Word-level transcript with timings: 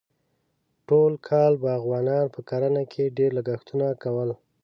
ټول 0.87 1.11
کال 1.27 1.53
باغوانانو 1.63 2.33
په 2.35 2.41
کرنه 2.49 2.83
کې 2.91 3.13
ډېر 3.17 3.31
لګښتونه 3.37 3.87
کول. 4.03 4.29